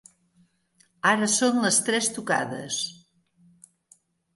Ara 1.11 1.29
són 1.35 1.61
les 1.67 1.79
tres 1.91 2.11
tocades. 2.19 2.83